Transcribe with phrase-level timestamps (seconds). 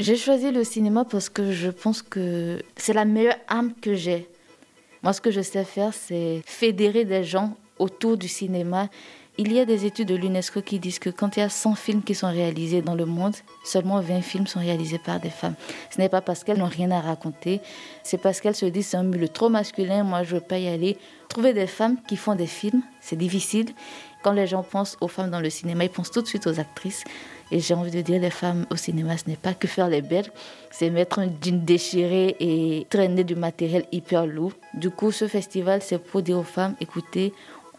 [0.00, 4.26] J'ai choisi le cinéma parce que je pense que c'est la meilleure âme que j'ai.
[5.02, 8.88] Moi, ce que je sais faire, c'est fédérer des gens autour du cinéma.
[9.42, 11.74] Il y a des études de l'UNESCO qui disent que quand il y a 100
[11.74, 13.34] films qui sont réalisés dans le monde,
[13.64, 15.54] seulement 20 films sont réalisés par des femmes.
[15.88, 17.62] Ce n'est pas parce qu'elles n'ont rien à raconter,
[18.02, 20.58] c'est parce qu'elles se disent c'est un milieu trop masculin, moi je ne veux pas
[20.58, 20.98] y aller.
[21.30, 23.70] Trouver des femmes qui font des films, c'est difficile.
[24.22, 26.60] Quand les gens pensent aux femmes dans le cinéma, ils pensent tout de suite aux
[26.60, 27.04] actrices.
[27.50, 30.02] Et j'ai envie de dire, les femmes au cinéma, ce n'est pas que faire les
[30.02, 30.30] belles,
[30.70, 34.52] c'est mettre un jean déchiré et traîner du matériel hyper lourd.
[34.74, 37.32] Du coup, ce festival, c'est pour dire aux femmes, écoutez,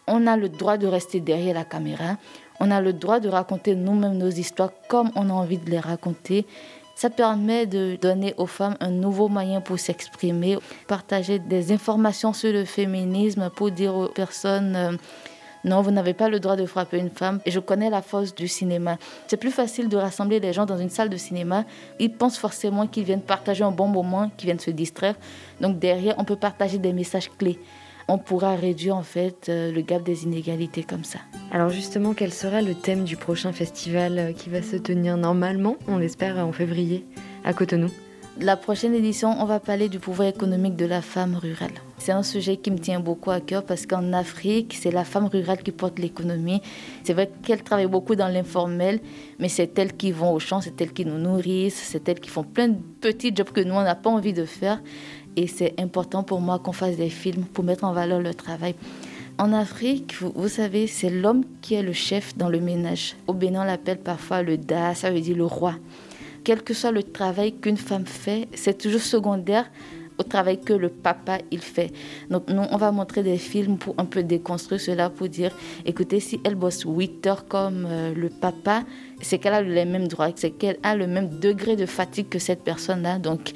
[0.07, 2.17] on a le droit de rester derrière la caméra,
[2.59, 5.79] on a le droit de raconter nous-mêmes nos histoires comme on a envie de les
[5.79, 6.45] raconter.
[6.95, 12.53] Ça permet de donner aux femmes un nouveau moyen pour s'exprimer, partager des informations sur
[12.53, 14.91] le féminisme pour dire aux personnes euh,
[15.63, 17.39] non, vous n'avez pas le droit de frapper une femme.
[17.45, 18.97] Et je connais la force du cinéma.
[19.27, 21.65] C'est plus facile de rassembler les gens dans une salle de cinéma.
[21.99, 25.15] Ils pensent forcément qu'ils viennent partager un bon moment, qu'ils viennent se distraire.
[25.59, 27.59] Donc derrière, on peut partager des messages clés.
[28.07, 31.19] On pourra réduire en fait euh, le gap des inégalités comme ça.
[31.51, 35.77] Alors justement, quel sera le thème du prochain festival euh, qui va se tenir normalement,
[35.87, 37.05] on l'espère, en février
[37.43, 37.89] à Cotonou?
[38.39, 41.73] La prochaine édition, on va parler du pouvoir économique de la femme rurale.
[41.97, 45.25] C'est un sujet qui me tient beaucoup à cœur parce qu'en Afrique, c'est la femme
[45.25, 46.61] rurale qui porte l'économie.
[47.03, 49.01] C'est vrai qu'elle travaille beaucoup dans l'informel,
[49.37, 52.29] mais c'est elles qui vont au champ, c'est elles qui nous nourrissent, c'est elles qui
[52.29, 54.81] font plein de petits jobs que nous, on n'a pas envie de faire.
[55.35, 58.75] Et c'est important pour moi qu'on fasse des films pour mettre en valeur leur travail.
[59.37, 63.15] En Afrique, vous, vous savez, c'est l'homme qui est le chef dans le ménage.
[63.27, 65.75] Au Bénin, on l'appelle parfois le Da, ça veut dire le roi
[66.43, 69.69] quel que soit le travail qu'une femme fait, c'est toujours secondaire
[70.17, 71.91] au travail que le papa il fait.
[72.29, 75.51] Donc nous, on va montrer des films pour un peu déconstruire cela, pour dire,
[75.85, 78.83] écoutez, si elle bosse 8 heures comme euh, le papa,
[79.21, 82.39] c'est qu'elle a les mêmes droits, c'est qu'elle a le même degré de fatigue que
[82.39, 83.17] cette personne-là.
[83.19, 83.51] Donc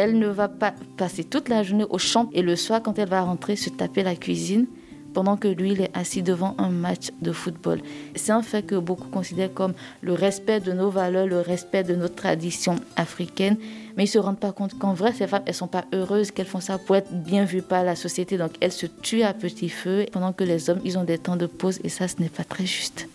[0.00, 3.10] elle ne va pas passer toute la journée au champ et le soir, quand elle
[3.10, 4.66] va rentrer, se taper la cuisine
[5.12, 7.82] pendant que lui, il est assis devant un match de football.
[8.14, 11.94] C'est un fait que beaucoup considèrent comme le respect de nos valeurs, le respect de
[11.94, 13.58] nos traditions africaines,
[13.96, 15.84] mais ils ne se rendent pas compte qu'en vrai, ces femmes, elles ne sont pas
[15.92, 18.38] heureuses, qu'elles font ça pour être bien vues par la société.
[18.38, 21.36] Donc, elles se tuent à petit feu, pendant que les hommes, ils ont des temps
[21.36, 23.06] de pause, et ça, ce n'est pas très juste.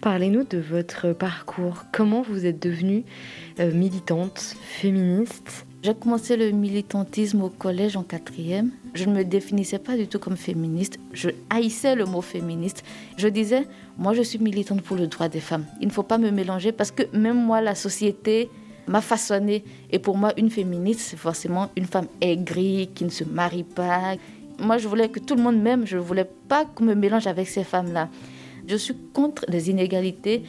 [0.00, 1.84] Parlez-nous de votre parcours.
[1.92, 3.04] Comment vous êtes devenue
[3.58, 8.72] euh, militante, féministe j'ai commencé le militantisme au collège en quatrième.
[8.94, 10.98] Je ne me définissais pas du tout comme féministe.
[11.12, 12.82] Je haïssais le mot féministe.
[13.16, 15.64] Je disais, moi je suis militante pour le droit des femmes.
[15.80, 18.50] Il ne faut pas me mélanger parce que même moi, la société
[18.88, 19.62] m'a façonné.
[19.92, 24.16] Et pour moi, une féministe, c'est forcément une femme aigrie, qui ne se marie pas.
[24.58, 25.86] Moi, je voulais que tout le monde m'aime.
[25.86, 28.08] Je ne voulais pas qu'on me mélange avec ces femmes-là.
[28.66, 30.42] Je suis contre les inégalités.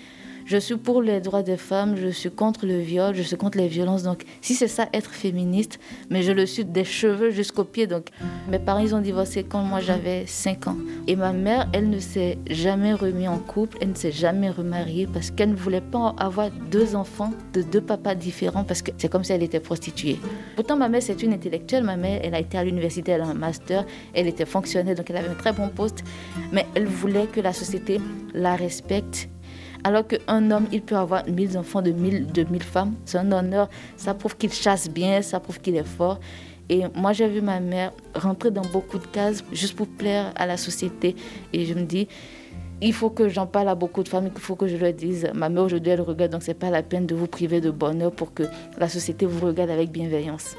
[0.48, 3.58] Je suis pour les droits des femmes, je suis contre le viol, je suis contre
[3.58, 4.04] les violences.
[4.04, 5.78] Donc, si c'est ça être féministe,
[6.10, 7.86] mais je le suis des cheveux jusqu'aux pieds.
[7.86, 8.12] Donc,
[8.50, 10.78] mes parents, ils ont divorcé quand moi j'avais 5 ans.
[11.06, 15.06] Et ma mère, elle ne s'est jamais remise en couple, elle ne s'est jamais remariée
[15.06, 19.10] parce qu'elle ne voulait pas avoir deux enfants de deux papas différents parce que c'est
[19.10, 20.18] comme si elle était prostituée.
[20.56, 21.84] Pourtant, ma mère, c'est une intellectuelle.
[21.84, 25.10] Ma mère, elle a été à l'université, elle a un master, elle était fonctionnaire, donc
[25.10, 26.06] elle avait un très bon poste.
[26.54, 28.00] Mais elle voulait que la société
[28.34, 29.28] la respecte
[29.88, 32.94] alors qu'un homme, il peut avoir 1000 enfants de 1000, de 1000 femmes.
[33.06, 33.70] C'est un honneur.
[33.96, 36.20] Ça prouve qu'il chasse bien, ça prouve qu'il est fort.
[36.68, 40.46] Et moi, j'ai vu ma mère rentrer dans beaucoup de cases juste pour plaire à
[40.46, 41.16] la société.
[41.54, 42.10] Et je me dis,
[42.82, 45.30] il faut que j'en parle à beaucoup de femmes, il faut que je leur dise,
[45.34, 48.12] ma mère aujourd'hui, elle regarde, donc c'est pas la peine de vous priver de bonheur
[48.12, 48.44] pour que
[48.78, 50.58] la société vous regarde avec bienveillance.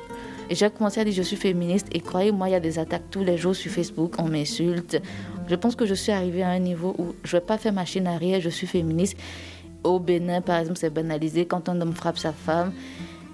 [0.50, 1.88] Et j'ai commencé à dire, je suis féministe.
[1.92, 5.02] Et croyez-moi, il y a des attaques tous les jours sur Facebook, on m'insulte,
[5.48, 7.72] je pense que je suis arrivée à un niveau où je ne vais pas faire
[7.72, 9.16] machine arrière, je suis féministe.
[9.84, 11.47] Au Bénin, par exemple, c'est banalisé.
[11.47, 12.72] Quand un homme frappe sa femme,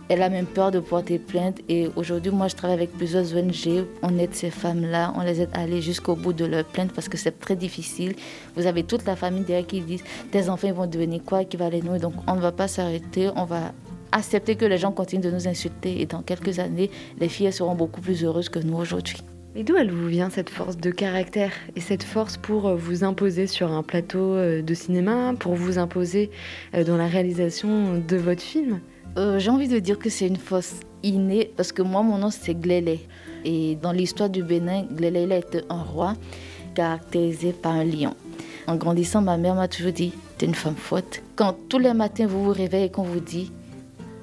[0.08, 1.60] elle a même peur de porter plainte.
[1.68, 3.86] Et aujourd'hui, moi, je travaille avec plusieurs ONG.
[4.02, 7.08] On aide ces femmes-là, on les aide à aller jusqu'au bout de leur plainte parce
[7.08, 8.14] que c'est très difficile.
[8.56, 11.70] Vous avez toute la famille derrière qui dit tes enfants vont devenir quoi, qui va
[11.70, 12.02] les nourrir?
[12.02, 13.72] Donc, on ne va pas s'arrêter, on va
[14.12, 16.00] accepter que les gens continuent de nous insulter.
[16.00, 19.16] Et dans quelques années, les filles seront beaucoup plus heureuses que nous aujourd'hui.
[19.56, 23.04] Et d'où elle vous vient cette force de caractère et cette force pour euh, vous
[23.04, 26.32] imposer sur un plateau euh, de cinéma, pour vous imposer
[26.74, 28.80] euh, dans la réalisation de votre film?
[29.16, 32.56] J'ai envie de dire que c'est une force innée parce que moi, mon nom c'est
[32.56, 32.98] Glélé.
[33.44, 36.14] Et dans l'histoire du Bénin, Glélé été un roi
[36.74, 38.14] caractérisé par un lion.
[38.66, 41.22] En grandissant, ma mère m'a toujours dit T'es une femme forte.
[41.36, 43.52] Quand tous les matins vous vous réveillez et qu'on vous dit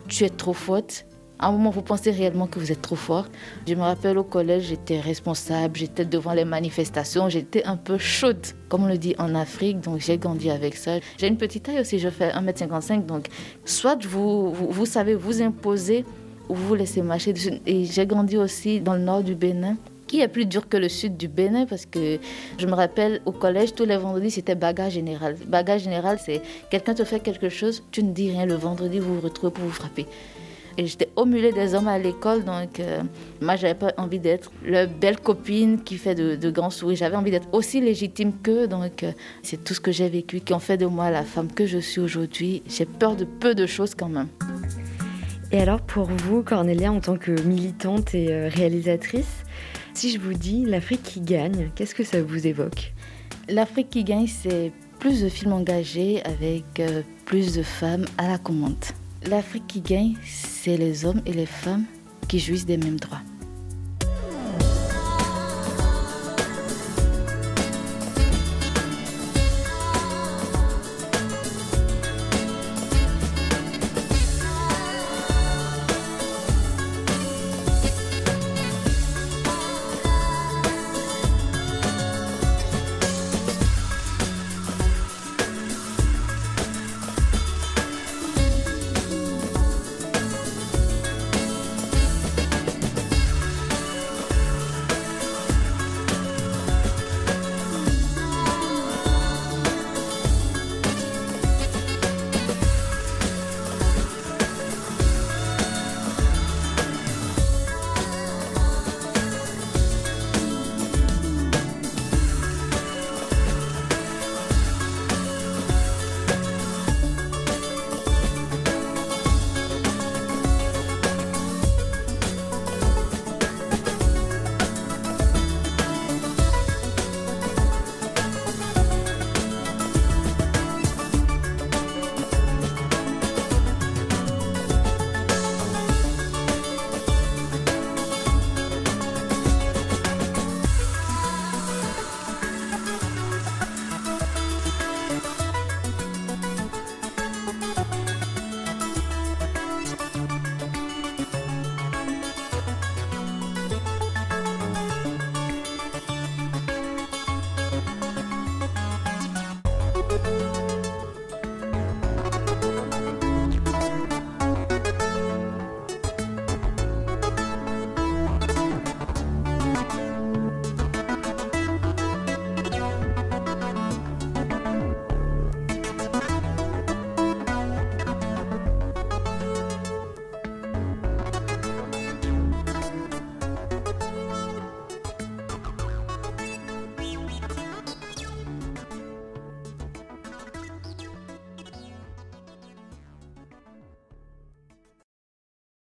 [0.10, 1.06] Tu es trop forte,
[1.42, 3.26] À un moment, vous pensez réellement que vous êtes trop fort.
[3.68, 8.46] Je me rappelle au collège, j'étais responsable, j'étais devant les manifestations, j'étais un peu chaude,
[8.70, 11.00] comme on le dit en Afrique, donc j'ai grandi avec ça.
[11.18, 13.26] J'ai une petite taille aussi, je fais 1m55, donc
[13.66, 16.06] soit vous, vous, savez vous imposer
[16.48, 17.34] ou vous laissez marcher.
[17.66, 20.90] Et j'ai grandi aussi dans le nord du Bénin qui est plus dur que le
[20.90, 22.20] sud du Bénin parce que
[22.60, 25.38] je me rappelle au collège, tous les vendredis, c'était bagage général.
[25.48, 28.46] Bagage général, c'est quelqu'un te fait quelque chose, tu ne dis rien.
[28.46, 30.06] Le vendredi, vous vous retrouvez pour vous frapper.
[30.78, 33.02] Et j'étais au mulet des hommes à l'école, donc euh,
[33.42, 36.98] moi, j'avais pas envie d'être la belle copine qui fait de, grands sourires.
[36.98, 39.12] J'avais envie d'être aussi légitime qu'eux, donc euh,
[39.44, 41.78] c'est tout ce que j'ai vécu qui ont fait de moi la femme que je
[41.78, 42.64] suis aujourd'hui.
[42.68, 44.28] J'ai peur de peu de choses quand même.
[45.52, 49.44] Et alors, pour vous, Cornélia, en tant que militante et euh, réalisatrice,
[49.94, 52.94] si je vous dis l'Afrique qui gagne, qu'est-ce que ça vous évoque?
[53.50, 56.82] L'Afrique qui gagne, c'est plus de films engagés avec
[57.26, 58.86] plus de femmes à la commande.
[59.28, 61.86] L'Afrique qui gagne, c'est les hommes et les femmes
[62.28, 63.22] qui jouissent des mêmes droits.